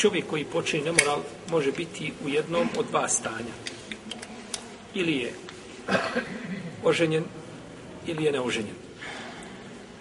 [0.00, 1.20] čovjek koji počini nemoral
[1.50, 3.54] može biti u jednom od dva stanja.
[4.94, 5.32] Ili je
[6.84, 7.24] oženjen,
[8.06, 8.74] ili je neoženjen.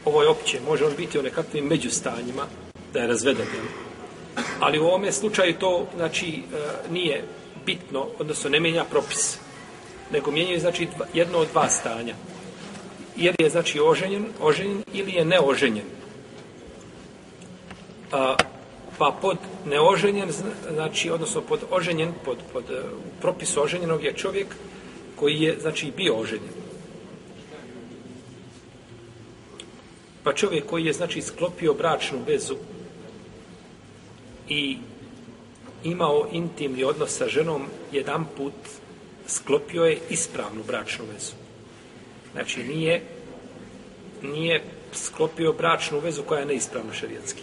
[0.06, 2.46] Ovo je opće, može on biti u nekakvim međustanjima,
[2.94, 3.48] da je razveden.
[4.60, 6.42] Ali u ovome slučaju to, znači, e,
[6.92, 7.24] nije
[7.66, 9.38] bitno, odnosno ne mijenja propis,
[10.12, 12.16] nego mijenjaju, znači, jedno od dva stanja.
[13.16, 15.86] Jer je, znači, oženjen, oženjen ili je neoženjen.
[18.12, 18.36] A,
[19.00, 20.30] pa pod neoženjen,
[20.74, 22.78] znači, odnosno pod oženjen, pod, pod uh,
[23.22, 24.48] propis oženjenog je čovjek
[25.16, 26.54] koji je, znači, bio oženjen.
[30.24, 32.56] Pa čovjek koji je, znači, sklopio bračnu vezu
[34.50, 34.78] i
[35.84, 38.54] imao intimni odnos sa ženom, jedan put
[39.28, 41.34] sklopio je ispravnu bračnu vezu.
[42.32, 43.02] Znači, nije,
[44.22, 47.42] nije sklopio bračnu vezu koja je neispravna šarijetski.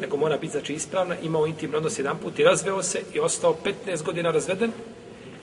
[0.00, 3.56] Nego mora biti, znači, ispravna, imao intimni odnos jedan put i razveo se i ostao
[3.86, 4.72] 15 godina razveden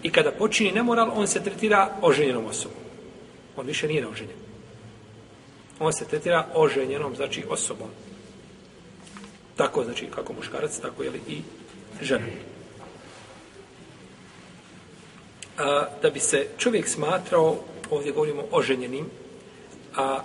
[0.03, 2.77] i kada počini nemoral, on se tretira oženjenom osobom.
[3.57, 4.37] On više nije neoženjen.
[5.79, 7.87] On se tretira oženjenom, znači, osobom.
[9.55, 11.41] Tako, znači, kako muškarac, tako je li i
[12.01, 12.25] žena.
[15.57, 17.57] A, da bi se čovjek smatrao,
[17.89, 19.05] ovdje govorimo oženjenim,
[19.95, 20.19] a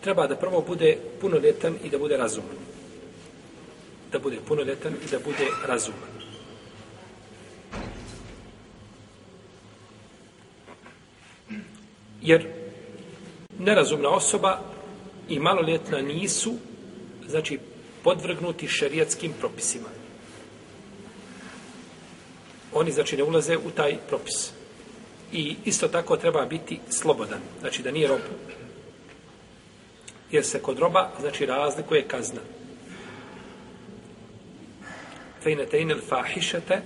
[0.00, 2.56] treba da prvo bude punoljetan i da bude razuman.
[4.12, 6.16] Da bude punoljetan i da bude razuman.
[12.22, 12.48] Jer
[13.58, 14.60] nerazumna osoba
[15.28, 16.54] i maloljetna nisu,
[17.28, 17.58] znači,
[18.02, 19.88] podvrgnuti šerijatskim propisima.
[22.72, 24.50] Oni, znači, ne ulaze u taj propis.
[25.32, 28.20] I isto tako treba biti slobodan, znači da nije rob.
[30.30, 32.40] Jer se kod roba, znači, razlikuje kazna.
[35.45, 36.81] فإن أتينا الفاحشة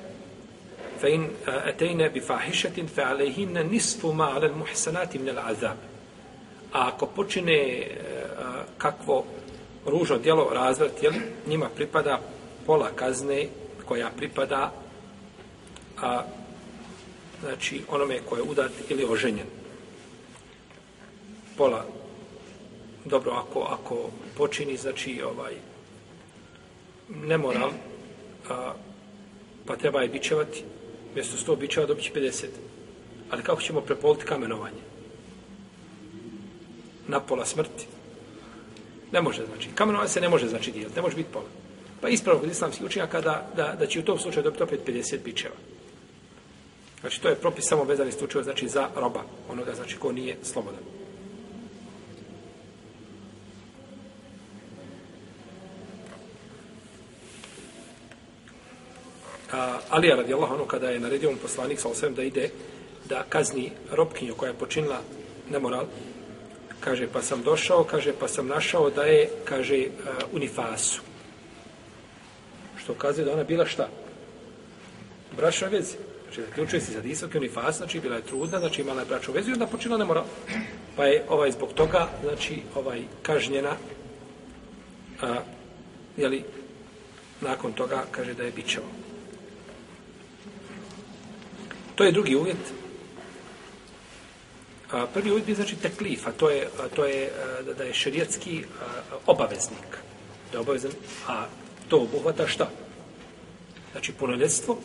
[1.01, 5.77] فإن أتينا بفاحشة فعليهن نصف ما على المحسنات من العذاب
[6.75, 7.87] a ako počine
[8.77, 9.25] kakvo
[9.85, 11.13] ružno djelo razvrat, jel,
[11.47, 12.19] njima pripada
[12.65, 13.47] pola kazne
[13.85, 14.71] koja pripada
[16.01, 16.23] a,
[17.41, 19.47] znači onome ko je udat ili oženjen.
[21.57, 21.85] Pola
[23.05, 25.53] dobro, ako, ako počini, znači, ovaj,
[27.09, 27.71] nemoral,
[28.50, 28.74] a,
[29.66, 30.64] pa treba je bičevati,
[31.14, 32.46] mjesto 100 bičeva dobit će 50.
[33.30, 34.82] Ali kako ćemo prepoliti kamenovanje?
[37.08, 37.86] Na pola smrti.
[39.12, 41.48] Ne može, znači, kamenovanje se ne može, znači, dijeliti, ne može biti pola.
[42.00, 45.18] Pa ispravo kod islamskih učenjaka da, da, da će u tom slučaju dobiti opet 50
[45.24, 45.54] bičeva.
[47.00, 50.99] Znači, to je propis samo vezani slučaj, znači, za roba, onoga, znači, ko nije slobodan.
[59.52, 62.50] A, Ali radi Allah, ono kada je naredio on poslanik sa osvijem da ide
[63.08, 65.00] da kazni robkinju koja je počinila
[65.50, 65.86] nemoral,
[66.80, 71.02] kaže, pa sam došao, kaže, pa sam našao da je, kaže, uh, unifasu.
[72.76, 73.88] Što kaže da ona bila šta?
[75.36, 75.96] Brašna vezi.
[76.22, 79.50] Znači, zaključuje se za disak unifas, znači, bila je trudna, znači, imala je bračnu vezu
[79.50, 80.24] i onda počinila nemoral.
[80.96, 83.76] Pa je ovaj zbog toga, znači, ovaj kažnjena,
[85.22, 85.36] a,
[86.16, 86.44] jeli,
[87.40, 88.99] nakon toga kaže da je bićevo.
[92.00, 92.56] To je drugi uvjet.
[94.90, 97.94] A, prvi uvjet bi znači teklif, a to je, a, to je a, da, je
[97.94, 98.64] šerijetski
[99.26, 100.00] obaveznik.
[100.52, 100.90] Da je obavezan,
[101.28, 101.44] a
[101.88, 102.70] to obuhvata šta?
[103.92, 104.78] Znači punoljetstvo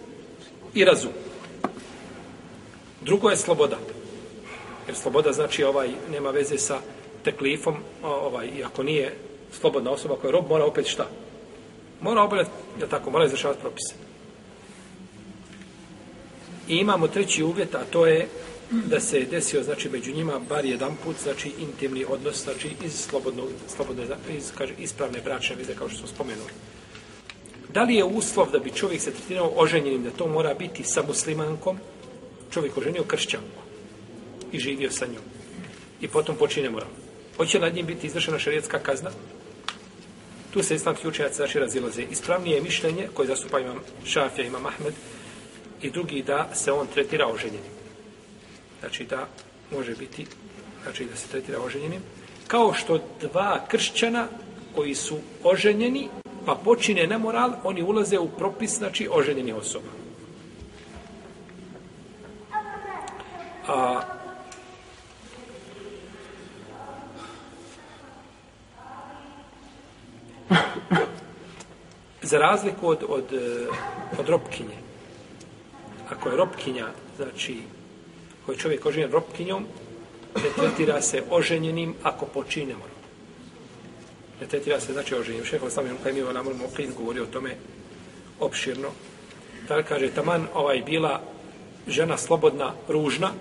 [0.74, 1.12] i razum.
[3.02, 3.78] Drugo je sloboda.
[4.88, 6.80] Jer sloboda znači ovaj nema veze sa
[7.24, 9.16] teklifom, ovaj, i ako nije
[9.52, 11.08] slobodna osoba koja je rob, mora opet šta?
[12.02, 13.96] Mora obavljati, ja tako, mora izrašavati propise.
[16.68, 18.28] I imamo treći uvjet, a to je
[18.72, 23.44] da se desio, znači, među njima bar jedan put, znači, intimni odnos, znači, iz slobodno,
[23.76, 24.04] slobodne,
[24.38, 26.52] iz, kaže, ispravne bračne vize, kao što smo spomenuli.
[27.74, 31.04] Da li je uslov da bi čovjek se tretirao oženjenim, da to mora biti sa
[31.08, 31.78] muslimankom,
[32.52, 33.62] čovjek oženio kršćanku
[34.52, 35.24] i živio sa njom.
[36.02, 36.90] I potom počine moral.
[37.38, 39.12] Hoće nad njim biti izvršena šarijetska kazna?
[40.54, 42.04] Tu se islamski učenjaci znači razilaze.
[42.12, 44.94] Ispravnije je mišljenje koje zastupa imam Šafija, imam Ahmed
[45.82, 47.72] i drugi da se on tretira oženjenim.
[48.80, 49.28] Znači da
[49.72, 50.26] može biti
[50.84, 52.02] znači da se tretira oženjenim.
[52.48, 54.28] Kao što dva kršćana
[54.76, 56.10] koji su oženjeni
[56.46, 59.88] pa počine nemoral, oni ulaze u propis, znači oženjeni osoba.
[63.68, 64.02] A,
[72.22, 73.26] za razliku od, od,
[74.20, 74.78] od ropkinje,
[76.10, 76.88] ako je ropkinja,
[77.18, 77.58] znači,
[78.44, 79.66] ako je čovjek oženjen ropkinjom,
[80.36, 82.94] ne tretira se oženjenim ako počine mora.
[84.42, 85.46] Ne tretira se, znači, oženjenim.
[85.46, 87.56] Šeho Slavim Kajmiva Namor Mokrin govori o tome
[88.40, 88.90] opširno.
[89.68, 91.22] Tada kaže, taman ovaj bila
[91.88, 93.32] žena slobodna, ružna,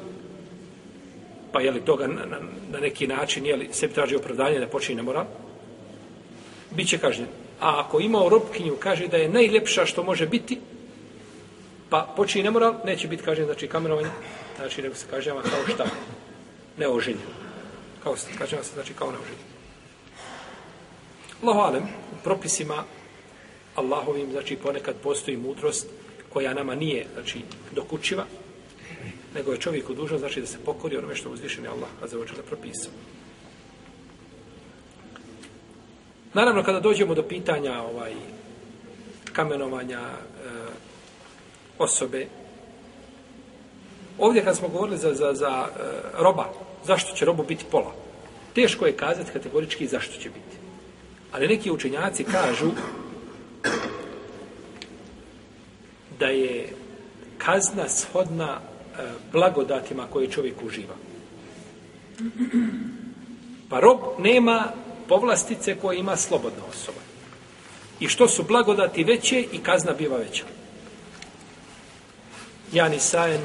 [1.52, 2.38] pa je li toga na, na,
[2.72, 5.24] na neki način, je li sebi traži opravdanje da počine moral,
[6.70, 7.28] bit će kažnjen.
[7.60, 10.58] A ako ima robkinju, kaže da je najljepša što može biti,
[11.94, 14.08] pa počini nemoral, neće biti kažnjen, znači kamerovanje,
[14.56, 15.84] znači nego se kažnjava kao šta?
[16.78, 17.22] Neoženjen.
[18.02, 19.46] Kao se kažnjava se, znači kao neoženjen.
[21.42, 22.84] Allahu alem, u propisima
[23.74, 25.86] Allahovim, znači ponekad postoji mudrost
[26.32, 27.40] koja nama nije, znači,
[27.72, 28.24] dokučiva,
[29.34, 32.18] nego je čovjeku dužan, znači da se pokori onome što uzvišen je Allah, a za
[32.18, 32.92] očele propisao.
[36.32, 38.14] Naravno, kada dođemo do pitanja ovaj
[39.32, 40.93] kamenovanja e,
[41.78, 42.26] osobe,
[44.18, 45.82] ovdje kad smo govorili za, za, za e,
[46.18, 46.52] roba,
[46.86, 47.94] zašto će robu biti pola?
[48.54, 50.56] Teško je kazati kategorički zašto će biti.
[51.32, 52.70] Ali neki učenjaci kažu
[56.18, 56.68] da je
[57.38, 60.94] kazna shodna e, blagodatima koje čovjek uživa.
[63.68, 64.72] Pa rob nema
[65.08, 66.98] povlastice koje ima slobodna osoba.
[68.00, 70.44] I što su blagodati veće i kazna biva veća.
[72.74, 72.98] Ja ni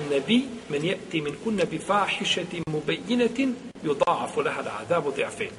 [0.09, 5.11] nebi, men je ti min kun nebi fahišetim mu bejinetin, ju da'afu leha da adabu
[5.11, 5.51] di'afin.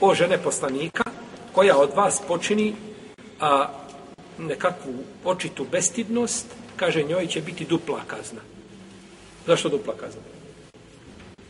[0.00, 1.04] O žene poslanika,
[1.52, 2.74] koja od vas počini
[3.40, 3.68] a,
[4.38, 4.94] nekakvu
[5.24, 6.46] očitu bestidnost,
[6.76, 8.40] kaže njoj će biti dupla kazna.
[9.46, 10.22] Zašto dupla kazna?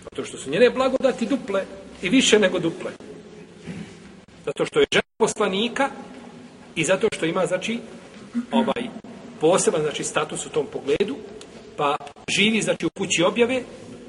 [0.02, 1.64] Zato što su njene blagodati duple
[2.02, 2.90] i više nego duple.
[4.46, 5.90] Zato što je žena poslanika
[6.74, 7.78] i zato što ima, znači,
[8.50, 8.79] ovaj
[9.40, 11.16] poseban, znači, status u tom pogledu,
[11.76, 11.96] pa
[12.28, 13.62] živi, znači, u kući objave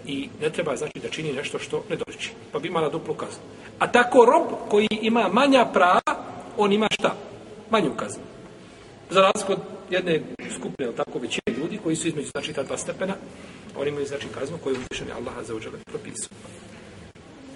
[0.08, 2.32] i ne treba, znači, da čini nešto što ne doliči.
[2.52, 3.44] Pa bi imala duplu kaznu.
[3.80, 6.02] A tako rob koji ima manja prava,
[6.58, 7.16] on ima šta?
[7.70, 8.24] Manju kaznu.
[9.10, 10.22] Za razliku od jedne
[10.56, 13.14] skupne, ali tako većine ljudi koji su između znači ta dva stepena,
[13.78, 16.30] oni imaju znači kaznu koju uzvišen je Allah za uđele propisao.